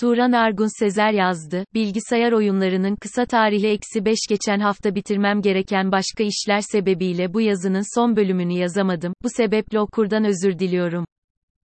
[0.00, 6.24] Turan Argun Sezer yazdı, bilgisayar oyunlarının kısa tarihi eksi 5 geçen hafta bitirmem gereken başka
[6.24, 11.04] işler sebebiyle bu yazının son bölümünü yazamadım, bu sebeple okurdan özür diliyorum.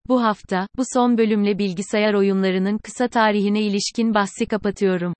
[0.09, 5.15] Bu hafta, bu son bölümle bilgisayar oyunlarının kısa tarihine ilişkin bahsi kapatıyorum.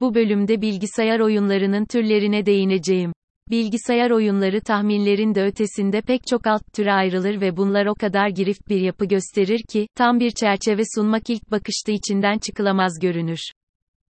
[0.00, 3.12] Bu bölümde bilgisayar oyunlarının türlerine değineceğim.
[3.52, 8.68] Bilgisayar oyunları tahminlerin de ötesinde pek çok alt türe ayrılır ve bunlar o kadar girift
[8.68, 13.38] bir yapı gösterir ki, tam bir çerçeve sunmak ilk bakışta içinden çıkılamaz görünür.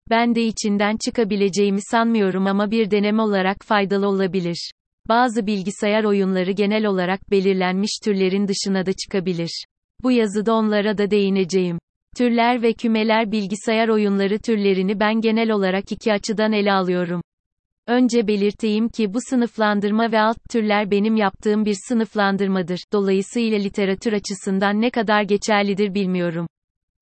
[0.09, 4.71] Ben de içinden çıkabileceğimi sanmıyorum ama bir deneme olarak faydalı olabilir.
[5.09, 9.65] Bazı bilgisayar oyunları genel olarak belirlenmiş türlerin dışına da çıkabilir.
[10.03, 11.79] Bu yazıda onlara da değineceğim.
[12.17, 17.21] Türler ve kümeler bilgisayar oyunları türlerini ben genel olarak iki açıdan ele alıyorum.
[17.87, 22.79] Önce belirteyim ki bu sınıflandırma ve alt türler benim yaptığım bir sınıflandırmadır.
[22.93, 26.47] Dolayısıyla literatür açısından ne kadar geçerlidir bilmiyorum.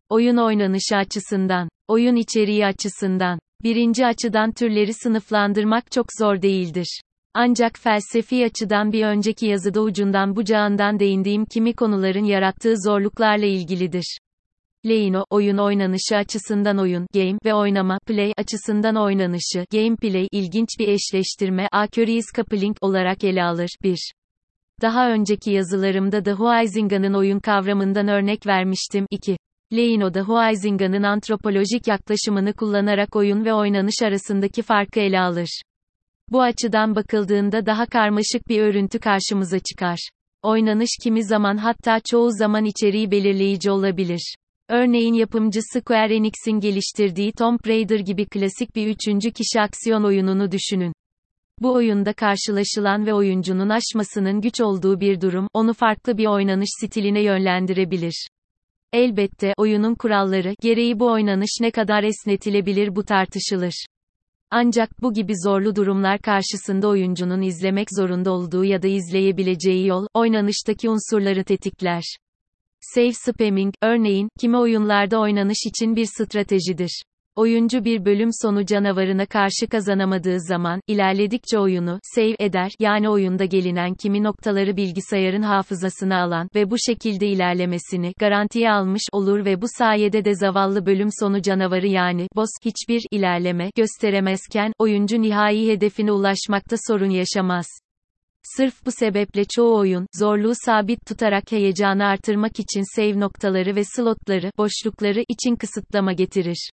[0.09, 7.01] Oyun oynanışı açısından, oyun içeriği açısından, birinci açıdan türleri sınıflandırmak çok zor değildir.
[7.33, 14.19] Ancak felsefi açıdan bir önceki yazıda ucundan bucağından değindiğim kimi konuların yarattığı zorluklarla ilgilidir.
[14.85, 21.67] Leino, oyun oynanışı açısından oyun, game ve oynama, play açısından oynanışı, gameplay ilginç bir eşleştirme,
[21.71, 23.69] a curious coupling olarak ele alır.
[23.83, 24.11] 1.
[24.81, 29.05] Daha önceki yazılarımda da Huizinga'nın oyun kavramından örnek vermiştim.
[29.09, 29.37] 2.
[29.73, 35.61] Leino'da Huizinga'nın antropolojik yaklaşımını kullanarak oyun ve oynanış arasındaki farkı ele alır.
[36.29, 40.09] Bu açıdan bakıldığında daha karmaşık bir örüntü karşımıza çıkar.
[40.43, 44.35] Oynanış kimi zaman hatta çoğu zaman içeriği belirleyici olabilir.
[44.69, 50.93] Örneğin yapımcı Square Enix'in geliştirdiği Tomb Raider gibi klasik bir üçüncü kişi aksiyon oyununu düşünün.
[51.61, 57.21] Bu oyunda karşılaşılan ve oyuncunun aşmasının güç olduğu bir durum, onu farklı bir oynanış stiline
[57.21, 58.27] yönlendirebilir.
[58.93, 63.85] Elbette, oyunun kuralları, gereği bu oynanış ne kadar esnetilebilir bu tartışılır.
[64.51, 70.89] Ancak bu gibi zorlu durumlar karşısında oyuncunun izlemek zorunda olduğu ya da izleyebileceği yol, oynanıştaki
[70.89, 72.03] unsurları tetikler.
[72.81, 77.03] Save spamming, örneğin, kimi oyunlarda oynanış için bir stratejidir.
[77.35, 83.93] Oyuncu bir bölüm sonu canavarına karşı kazanamadığı zaman, ilerledikçe oyunu, save eder, yani oyunda gelinen
[83.93, 90.25] kimi noktaları bilgisayarın hafızasına alan ve bu şekilde ilerlemesini, garantiye almış olur ve bu sayede
[90.25, 97.09] de zavallı bölüm sonu canavarı yani, boss, hiçbir ilerleme gösteremezken, oyuncu nihai hedefine ulaşmakta sorun
[97.09, 97.65] yaşamaz.
[98.57, 104.51] Sırf bu sebeple çoğu oyun, zorluğu sabit tutarak heyecanı artırmak için save noktaları ve slotları,
[104.57, 106.69] boşlukları için kısıtlama getirir.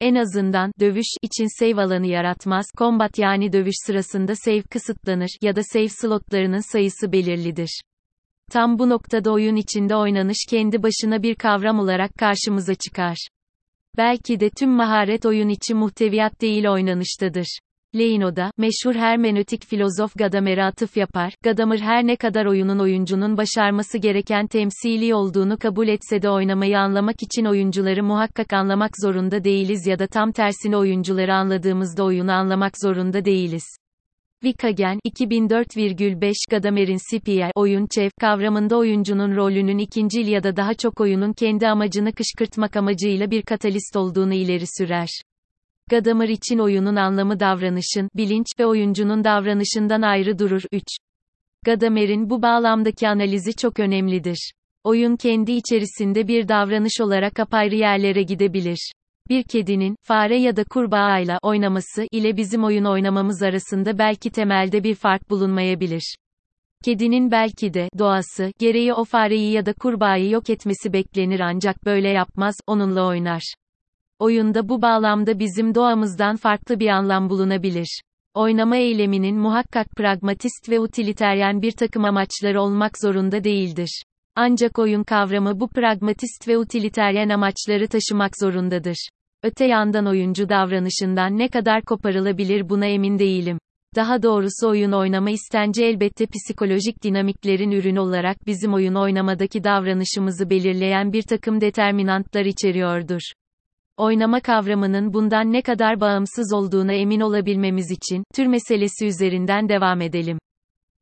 [0.00, 5.62] En azından, dövüş için save alanı yaratmaz, combat yani dövüş sırasında save kısıtlanır ya da
[5.62, 7.80] save slotlarının sayısı belirlidir.
[8.50, 13.16] Tam bu noktada oyun içinde oynanış kendi başına bir kavram olarak karşımıza çıkar.
[13.96, 17.58] Belki de tüm maharet oyun içi muhteviyat değil oynanıştadır.
[17.94, 24.46] Leino'da, meşhur hermenötik filozof Gadamer'e atıf yapar, Gadamer her ne kadar oyunun oyuncunun başarması gereken
[24.46, 30.06] temsili olduğunu kabul etse de oynamayı anlamak için oyuncuları muhakkak anlamak zorunda değiliz ya da
[30.06, 33.64] tam tersine oyuncuları anladığımızda oyunu anlamak zorunda değiliz.
[34.44, 41.32] Vikagen, 2004,5 Gadamer'in CPI, oyun çev, kavramında oyuncunun rolünün ikincil ya da daha çok oyunun
[41.32, 45.08] kendi amacını kışkırtmak amacıyla bir katalist olduğunu ileri sürer.
[45.90, 50.62] Gadamer için oyunun anlamı davranışın, bilinç ve oyuncunun davranışından ayrı durur.
[50.72, 50.82] 3.
[51.64, 54.52] Gadamer'in bu bağlamdaki analizi çok önemlidir.
[54.84, 58.92] Oyun kendi içerisinde bir davranış olarak apayrı yerlere gidebilir.
[59.28, 64.94] Bir kedinin, fare ya da kurbağayla oynaması ile bizim oyun oynamamız arasında belki temelde bir
[64.94, 66.16] fark bulunmayabilir.
[66.84, 72.08] Kedinin belki de, doğası, gereği o fareyi ya da kurbağayı yok etmesi beklenir ancak böyle
[72.08, 73.54] yapmaz, onunla oynar.
[74.24, 78.00] Oyunda bu bağlamda bizim doğamızdan farklı bir anlam bulunabilir.
[78.34, 84.02] Oynama eyleminin muhakkak pragmatist ve utiliteryen bir takım amaçları olmak zorunda değildir.
[84.36, 89.08] Ancak oyun kavramı bu pragmatist ve utiliteryen amaçları taşımak zorundadır.
[89.42, 93.58] Öte yandan oyuncu davranışından ne kadar koparılabilir buna emin değilim.
[93.96, 101.12] Daha doğrusu oyun oynama istenci elbette psikolojik dinamiklerin ürünü olarak bizim oyun oynamadaki davranışımızı belirleyen
[101.12, 103.20] bir takım determinantlar içeriyordur.
[103.96, 110.38] Oynama kavramının bundan ne kadar bağımsız olduğuna emin olabilmemiz için, tür meselesi üzerinden devam edelim.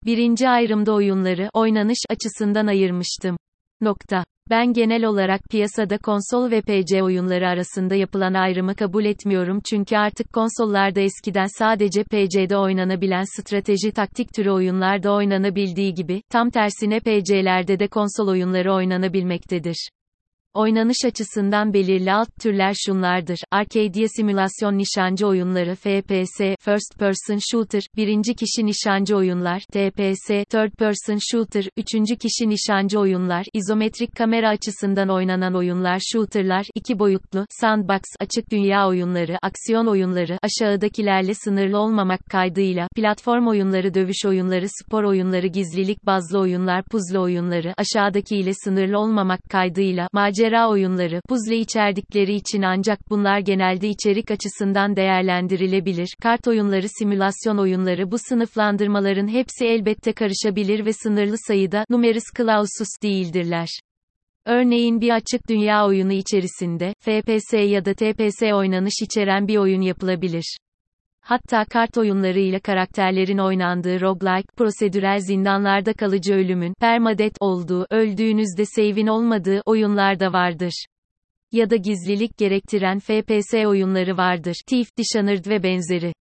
[0.04, 3.36] Birinci ayrımda oyunları, oynanış açısından ayırmıştım.
[3.80, 4.24] Nokta.
[4.50, 10.32] Ben genel olarak piyasada konsol ve PC oyunları arasında yapılan ayrımı kabul etmiyorum çünkü artık
[10.32, 17.88] konsollarda eskiden sadece PC'de oynanabilen strateji taktik türü oyunlarda oynanabildiği gibi, tam tersine PC'lerde de
[17.88, 19.88] konsol oyunları oynanabilmektedir.
[20.54, 23.38] Oynanış açısından belirli alt türler şunlardır.
[23.50, 31.18] Arcadia simülasyon nişancı oyunları FPS, First Person Shooter, birinci kişi nişancı oyunlar, TPS, Third Person
[31.30, 38.50] Shooter, üçüncü kişi nişancı oyunlar, izometrik kamera açısından oynanan oyunlar shooterlar, iki boyutlu, sandbox, açık
[38.50, 46.06] dünya oyunları, aksiyon oyunları, aşağıdakilerle sınırlı olmamak kaydıyla, platform oyunları, dövüş oyunları, spor oyunları, gizlilik
[46.06, 53.10] bazlı oyunlar, puzzle oyunları, aşağıdakiyle sınırlı olmamak kaydıyla, macera macera oyunları, puzzle içerdikleri için ancak
[53.10, 56.16] bunlar genelde içerik açısından değerlendirilebilir.
[56.22, 63.68] Kart oyunları, simülasyon oyunları bu sınıflandırmaların hepsi elbette karışabilir ve sınırlı sayıda, numerus clausus değildirler.
[64.46, 70.56] Örneğin bir açık dünya oyunu içerisinde, FPS ya da TPS oynanış içeren bir oyun yapılabilir.
[71.24, 79.62] Hatta kart oyunlarıyla karakterlerin oynandığı roguelike, prosedürel zindanlarda kalıcı ölümün, permadet olduğu, öldüğünüzde save'in olmadığı
[79.66, 80.86] oyunlar da vardır.
[81.52, 84.56] Ya da gizlilik gerektiren FPS oyunları vardır.
[84.66, 86.12] Thief, Dishonored ve benzeri.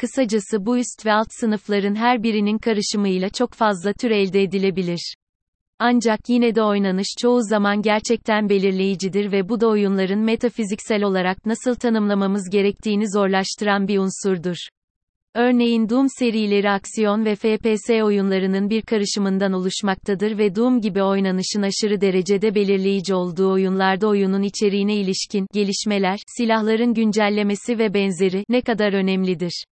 [0.00, 5.14] Kısacası bu üst ve alt sınıfların her birinin karışımıyla çok fazla tür elde edilebilir.
[5.82, 11.74] Ancak yine de oynanış çoğu zaman gerçekten belirleyicidir ve bu da oyunların metafiziksel olarak nasıl
[11.74, 14.56] tanımlamamız gerektiğini zorlaştıran bir unsurdur.
[15.34, 22.00] Örneğin Doom serileri aksiyon ve FPS oyunlarının bir karışımından oluşmaktadır ve Doom gibi oynanışın aşırı
[22.00, 29.64] derecede belirleyici olduğu oyunlarda oyunun içeriğine ilişkin gelişmeler, silahların güncellemesi ve benzeri ne kadar önemlidir.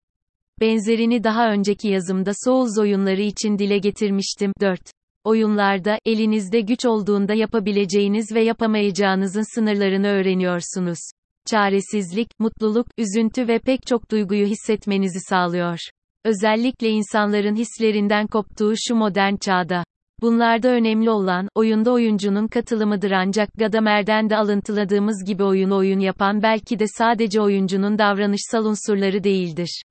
[0.59, 4.51] Benzerini daha önceki yazımda Souls oyunları için dile getirmiştim.
[4.61, 4.96] 4.
[5.27, 10.97] Oyunlarda, elinizde güç olduğunda yapabileceğiniz ve yapamayacağınızın sınırlarını öğreniyorsunuz.
[11.45, 15.79] Çaresizlik, mutluluk, üzüntü ve pek çok duyguyu hissetmenizi sağlıyor.
[16.25, 19.83] Özellikle insanların hislerinden koptuğu şu modern çağda.
[20.21, 26.79] Bunlarda önemli olan, oyunda oyuncunun katılımıdır ancak Gadamer'den de alıntıladığımız gibi oyunu oyun yapan belki
[26.79, 29.81] de sadece oyuncunun davranışsal unsurları değildir.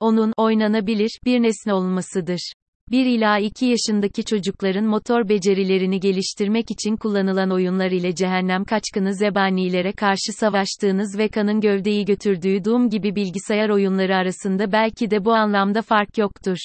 [0.00, 2.52] Onun, oynanabilir, bir nesne olmasıdır.
[2.90, 9.92] 1 ila 2 yaşındaki çocukların motor becerilerini geliştirmek için kullanılan oyunlar ile cehennem kaçkını zebanilere
[9.92, 15.82] karşı savaştığınız ve kanın gövdeyi götürdüğü Doom gibi bilgisayar oyunları arasında belki de bu anlamda
[15.82, 16.56] fark yoktur.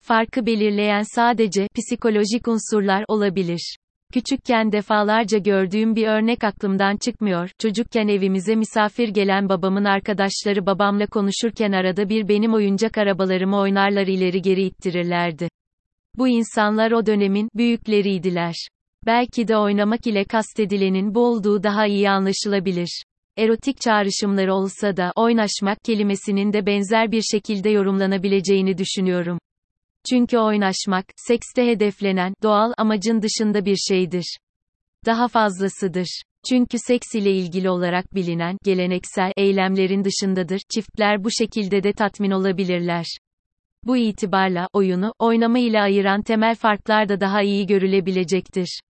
[0.00, 3.76] Farkı belirleyen sadece psikolojik unsurlar olabilir.
[4.14, 7.50] Küçükken defalarca gördüğüm bir örnek aklımdan çıkmıyor.
[7.58, 14.42] Çocukken evimize misafir gelen babamın arkadaşları babamla konuşurken arada bir benim oyuncak arabalarımı oynarlar ileri
[14.42, 15.48] geri ittirirlerdi.
[16.18, 18.54] Bu insanlar o dönemin büyükleriydiler.
[19.06, 23.02] Belki de oynamak ile kastedilenin bu olduğu daha iyi anlaşılabilir.
[23.36, 29.38] Erotik çağrışımları olsa da oynaşmak kelimesinin de benzer bir şekilde yorumlanabileceğini düşünüyorum.
[30.10, 34.38] Çünkü oynaşmak, sekste hedeflenen, doğal amacın dışında bir şeydir.
[35.06, 36.22] Daha fazlasıdır.
[36.48, 43.06] Çünkü seks ile ilgili olarak bilinen, geleneksel, eylemlerin dışındadır, çiftler bu şekilde de tatmin olabilirler.
[43.84, 48.80] Bu itibarla, oyunu, oynama ile ayıran temel farklar da daha iyi görülebilecektir.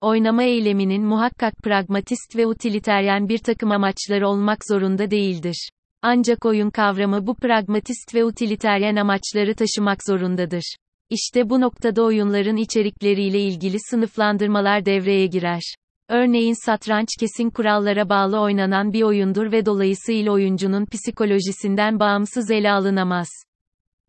[0.00, 5.70] Oynama eyleminin muhakkak pragmatist ve utiliteryen bir takım amaçları olmak zorunda değildir.
[6.02, 10.74] Ancak oyun kavramı bu pragmatist ve utiliteryen amaçları taşımak zorundadır.
[11.10, 15.74] İşte bu noktada oyunların içerikleriyle ilgili sınıflandırmalar devreye girer.
[16.08, 23.28] Örneğin satranç kesin kurallara bağlı oynanan bir oyundur ve dolayısıyla oyuncunun psikolojisinden bağımsız ele alınamaz.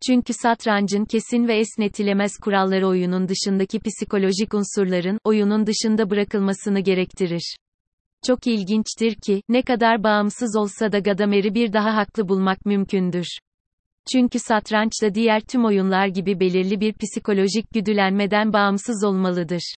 [0.06, 7.56] Çünkü satrancın kesin ve esnetilemez kuralları oyunun dışındaki psikolojik unsurların, oyunun dışında bırakılmasını gerektirir.
[8.26, 13.26] Çok ilginçtir ki, ne kadar bağımsız olsa da Gadamer'i bir daha haklı bulmak mümkündür.
[14.12, 19.74] Çünkü satranç da diğer tüm oyunlar gibi belirli bir psikolojik güdülenmeden bağımsız olmalıdır.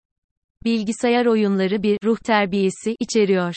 [0.65, 3.55] Bilgisayar oyunları bir ruh terbiyesi içeriyor.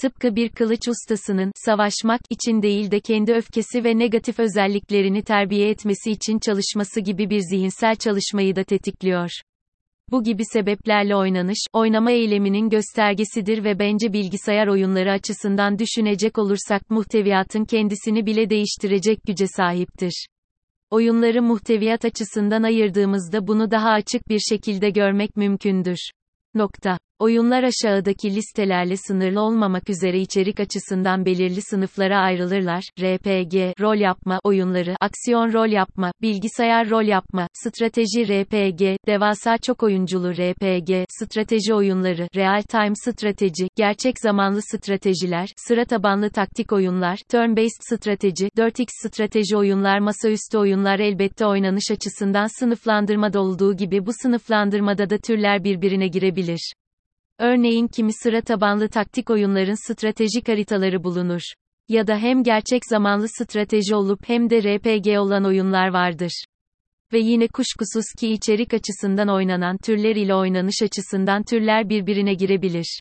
[0.00, 6.10] Tıpkı bir kılıç ustasının savaşmak için değil de kendi öfkesi ve negatif özelliklerini terbiye etmesi
[6.10, 9.30] için çalışması gibi bir zihinsel çalışmayı da tetikliyor.
[10.10, 17.64] Bu gibi sebeplerle oynanış, oynama eyleminin göstergesidir ve bence bilgisayar oyunları açısından düşünecek olursak muhteviyatın
[17.64, 20.26] kendisini bile değiştirecek güce sahiptir.
[20.90, 25.98] Oyunları muhteviyat açısından ayırdığımızda bunu daha açık bir şekilde görmek mümkündür.
[26.54, 26.98] Nokta.
[27.18, 32.82] Oyunlar aşağıdaki listelerle sınırlı olmamak üzere içerik açısından belirli sınıflara ayrılırlar.
[33.00, 40.32] RPG, rol yapma oyunları, aksiyon rol yapma, bilgisayar rol yapma, strateji RPG, devasa çok oyunculu
[40.32, 48.48] RPG, strateji oyunları, real time strateji, gerçek zamanlı stratejiler, sıra tabanlı taktik oyunlar, turn-based strateji,
[48.56, 55.64] 4x strateji oyunlar, masaüstü oyunlar elbette oynanış açısından sınıflandırmada olduğu gibi bu sınıflandırmada da türler
[55.64, 56.72] birbirine girebilir.
[57.38, 61.40] Örneğin kimi sıra tabanlı taktik oyunların stratejik haritaları bulunur.
[61.88, 66.44] Ya da hem gerçek zamanlı strateji olup hem de RPG olan oyunlar vardır.
[67.12, 73.00] Ve yine kuşkusuz ki içerik açısından oynanan türler ile oynanış açısından türler birbirine girebilir.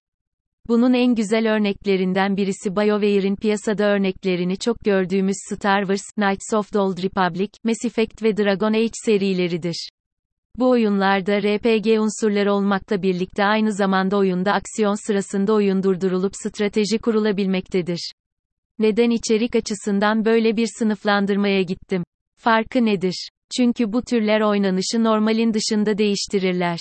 [0.67, 6.79] Bunun en güzel örneklerinden birisi BioWare'in piyasada örneklerini çok gördüğümüz Star Wars, Knights of the
[6.79, 9.89] Old Republic, Mass Effect ve Dragon Age serileridir.
[10.57, 18.11] Bu oyunlarda RPG unsurları olmakla birlikte aynı zamanda oyunda aksiyon sırasında oyun durdurulup strateji kurulabilmektedir.
[18.79, 22.03] Neden içerik açısından böyle bir sınıflandırmaya gittim?
[22.37, 23.29] Farkı nedir?
[23.57, 26.79] Çünkü bu türler oynanışı normalin dışında değiştirirler.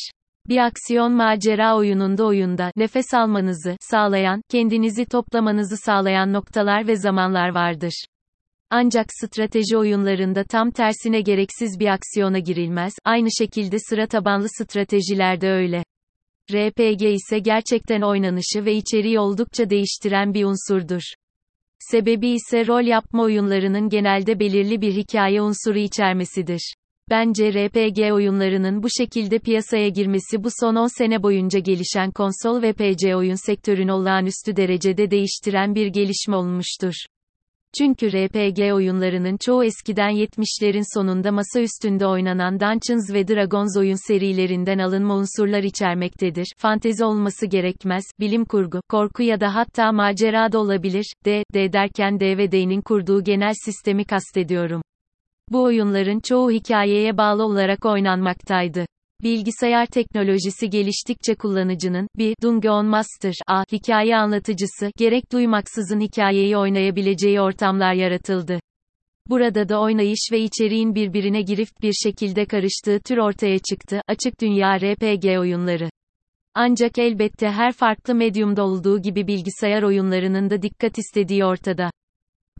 [0.49, 8.04] Bir aksiyon macera oyununda oyunda nefes almanızı sağlayan, kendinizi toplamanızı sağlayan noktalar ve zamanlar vardır.
[8.76, 15.85] Ancak strateji oyunlarında tam tersine gereksiz bir aksiyona girilmez, aynı şekilde sıra tabanlı stratejilerde öyle.
[16.52, 21.00] RPG ise gerçekten oynanışı ve içeriği oldukça değiştiren bir unsurdur.
[21.78, 26.75] Sebebi ise rol yapma oyunlarının genelde belirli bir hikaye unsuru içermesidir.
[27.11, 32.73] Bence RPG oyunlarının bu şekilde piyasaya girmesi bu son 10 sene boyunca gelişen konsol ve
[32.73, 36.95] PC oyun sektörünü olağanüstü derecede değiştiren bir gelişme olmuştur.
[37.78, 44.78] Çünkü RPG oyunlarının çoğu eskiden 70'lerin sonunda masa üstünde oynanan Dungeons ve Dragons oyun serilerinden
[44.78, 46.47] alınma unsurlar içermektedir.
[46.59, 51.12] Fantezi olması gerekmez, bilim kurgu, korku ya da hatta macera da olabilir.
[51.25, 54.83] D, D derken DVD'nin kurduğu genel sistemi kastediyorum.
[55.50, 58.87] Bu oyunların çoğu hikayeye bağlı olarak oynanmaktaydı.
[59.25, 67.95] Bilgisayar teknolojisi geliştikçe kullanıcının, bir, Dungeon Master, a, hikaye anlatıcısı, gerek duymaksızın hikayeyi oynayabileceği ortamlar
[67.95, 68.61] yaratıldı.
[69.28, 74.81] Burada da oynayış ve içeriğin birbirine girift bir şekilde karıştığı tür ortaya çıktı, açık dünya
[74.81, 75.90] RPG oyunları.
[76.54, 81.90] Ancak elbette her farklı medyumda olduğu gibi bilgisayar oyunlarının da dikkat istediği ortada.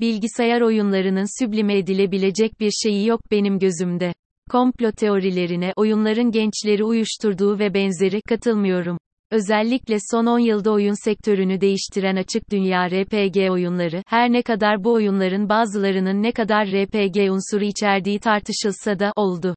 [0.01, 4.15] Bilgisayar oyunlarının süblime edilebilecek bir şeyi yok benim gözümde.
[4.51, 8.99] Komplo teorilerine oyunların gençleri uyuşturduğu ve benzeri katılmıyorum.
[9.31, 14.93] Özellikle son 10 yılda oyun sektörünü değiştiren açık dünya RPG oyunları, her ne kadar bu
[14.93, 19.55] oyunların bazılarının ne kadar RPG unsuru içerdiği tartışılsa da oldu.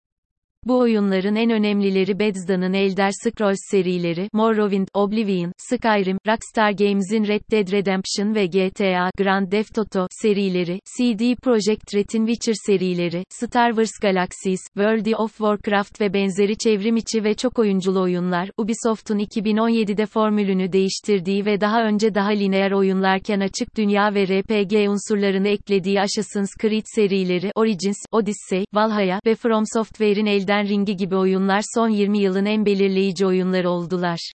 [0.65, 7.71] Bu oyunların en önemlileri Bethesda'nın Elder Scrolls serileri, Morrowind, Oblivion, Skyrim, Rockstar Games'in Red Dead
[7.71, 14.59] Redemption ve GTA, Grand Theft Auto serileri, CD Projekt Red'in Witcher serileri, Star Wars Galaxies,
[14.73, 21.45] World of Warcraft ve benzeri çevrim içi ve çok oyunculu oyunlar, Ubisoft'un 2017'de formülünü değiştirdiği
[21.45, 27.51] ve daha önce daha lineer oyunlarken açık dünya ve RPG unsurlarını eklediği Assassin's Creed serileri,
[27.55, 32.65] Origins, Odyssey, Valhalla ve From Software'in elden Elden Ringi gibi oyunlar son 20 yılın en
[32.65, 34.31] belirleyici oyunları oldular.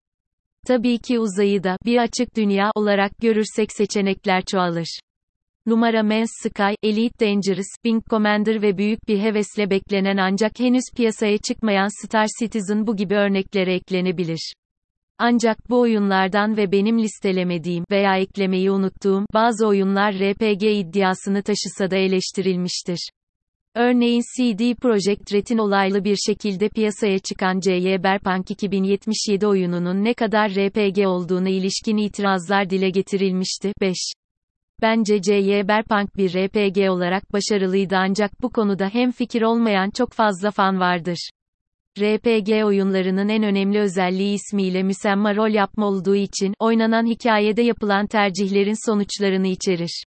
[0.67, 5.01] Tabii ki uzayı da bir açık dünya olarak görürsek seçenekler çoğalır.
[5.67, 11.39] Numara Man's Sky, Elite Dangerous, Wing Commander ve büyük bir hevesle beklenen ancak henüz piyasaya
[11.39, 14.53] çıkmayan Star Citizen bu gibi örneklere eklenebilir.
[15.19, 21.97] Ancak bu oyunlardan ve benim listelemediğim veya eklemeyi unuttuğum bazı oyunlar RPG iddiasını taşısa da
[21.97, 23.11] eleştirilmiştir.
[23.75, 31.07] Örneğin CD Projekt Red'in olaylı bir şekilde piyasaya çıkan Cyberpunk 2077 oyununun ne kadar RPG
[31.07, 33.73] olduğuna ilişkin itirazlar dile getirilmişti.
[33.81, 33.97] 5.
[34.83, 40.81] Bence Cyberpunk bir RPG olarak başarılıydı ancak bu konuda hem fikir olmayan çok fazla fan
[40.81, 41.31] vardır.
[42.01, 48.87] RPG oyunlarının en önemli özelliği ismiyle müsemma rol yapma olduğu için, oynanan hikayede yapılan tercihlerin
[48.91, 50.05] sonuçlarını içerir.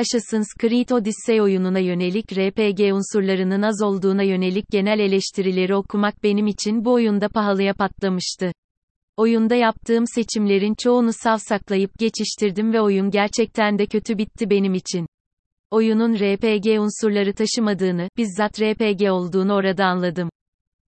[0.00, 6.84] Assassin's Creed Odyssey oyununa yönelik RPG unsurlarının az olduğuna yönelik genel eleştirileri okumak benim için
[6.84, 8.52] bu oyunda pahalıya patlamıştı.
[9.16, 15.06] Oyunda yaptığım seçimlerin çoğunu savsaklayıp geçiştirdim ve oyun gerçekten de kötü bitti benim için.
[15.70, 20.30] Oyunun RPG unsurları taşımadığını, bizzat RPG olduğunu orada anladım.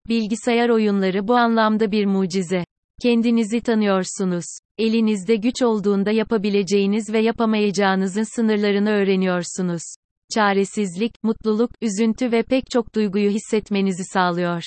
[0.09, 2.65] Bilgisayar oyunları bu anlamda bir mucize.
[3.03, 4.45] Kendinizi tanıyorsunuz.
[4.79, 9.83] Elinizde güç olduğunda yapabileceğiniz ve yapamayacağınızın sınırlarını öğreniyorsunuz.
[10.35, 14.63] Çaresizlik, mutluluk, üzüntü ve pek çok duyguyu hissetmenizi sağlıyor.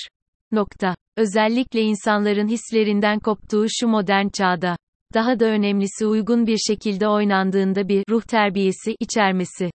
[0.52, 0.94] Nokta.
[1.16, 4.76] Özellikle insanların hislerinden koptuğu şu modern çağda.
[5.14, 9.70] Daha da önemlisi uygun bir şekilde oynandığında bir ruh terbiyesi içermesi.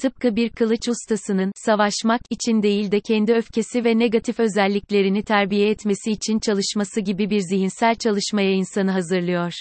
[0.00, 6.10] Tıpkı bir kılıç ustasının, savaşmak için değil de kendi öfkesi ve negatif özelliklerini terbiye etmesi
[6.10, 9.52] için çalışması gibi bir zihinsel çalışmaya insanı hazırlıyor.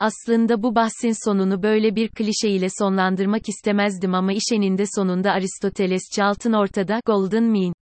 [0.00, 6.02] Aslında bu bahsin sonunu böyle bir klişe ile sonlandırmak istemezdim ama iş eninde sonunda Aristoteles
[6.20, 7.74] altın ortada, Golden Mean.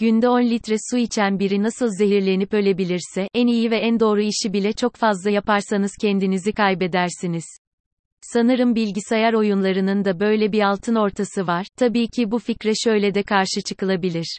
[0.00, 4.52] Günde 10 litre su içen biri nasıl zehirlenip ölebilirse, en iyi ve en doğru işi
[4.52, 7.44] bile çok fazla yaparsanız kendinizi kaybedersiniz.
[8.22, 11.66] Sanırım bilgisayar oyunlarının da böyle bir altın ortası var.
[11.76, 14.38] Tabii ki bu fikre şöyle de karşı çıkılabilir.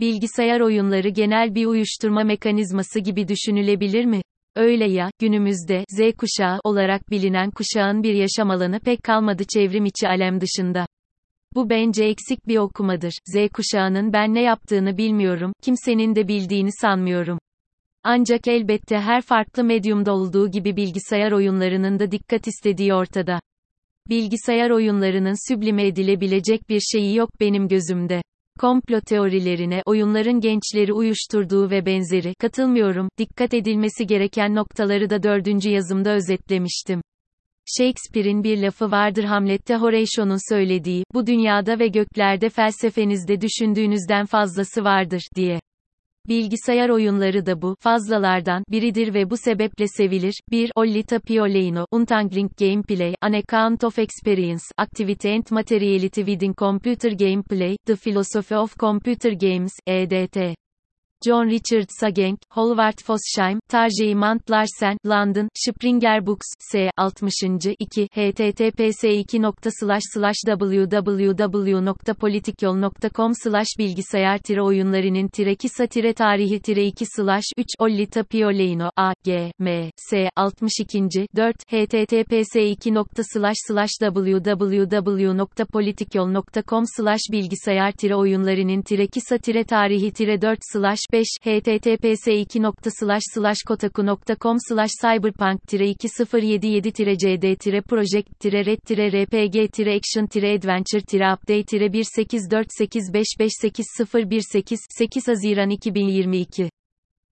[0.00, 4.22] Bilgisayar oyunları genel bir uyuşturma mekanizması gibi düşünülebilir mi?
[4.56, 10.08] Öyle ya, günümüzde Z kuşağı olarak bilinen kuşağın bir yaşam alanı pek kalmadı çevrim içi
[10.08, 10.86] alem dışında.
[11.54, 13.12] Bu bence eksik bir okumadır.
[13.26, 17.38] Z kuşağının ben ne yaptığını bilmiyorum, kimsenin de bildiğini sanmıyorum.
[18.06, 23.40] Ancak elbette her farklı medyumda olduğu gibi bilgisayar oyunlarının da dikkat istediği ortada.
[24.08, 28.22] Bilgisayar oyunlarının süblime edilebilecek bir şeyi yok benim gözümde.
[28.60, 36.10] Komplo teorilerine, oyunların gençleri uyuşturduğu ve benzeri, katılmıyorum, dikkat edilmesi gereken noktaları da dördüncü yazımda
[36.10, 37.00] özetlemiştim.
[37.78, 45.22] Shakespeare'in bir lafı vardır Hamlet'te Horatio'nun söylediği, bu dünyada ve göklerde felsefenizde düşündüğünüzden fazlası vardır,
[45.36, 45.60] diye.
[46.28, 50.40] Bilgisayar oyunları da bu fazlalardan biridir ve bu sebeple sevilir.
[50.50, 50.72] 1.
[50.74, 57.96] Olli Tapioleino, Untangling Gameplay, An Account of Experience, Activity and Materiality within Computer Gameplay, The
[57.96, 60.63] Philosophy of Computer Games, EDT.
[61.24, 64.14] John Richard Sagenk, Howard Fosheim, Tarjei
[64.50, 66.90] Larsen, London, Springer Books, S.
[66.96, 67.76] 60.
[67.94, 69.52] 2, https 2
[70.46, 73.32] www.politikyol.com
[73.78, 79.52] bilgisayar tire oyunlarının tire kisa tire tarihi tire 2 slash 3 Ollita Pioleino, A, G,
[79.60, 80.28] M, S.
[80.36, 81.26] 62.
[81.36, 83.04] 4, https 2
[84.00, 86.84] www.politikyol.com
[87.32, 92.72] bilgisayar tire oyunlarının tire kisa tire tarihi tire 4 slash 5 https 2
[93.64, 94.56] kotaku.com
[95.00, 104.68] cyberpunk 2077 cd project red rpg action adventure update 18485580188
[105.00, 106.83] 8 Haziran 2022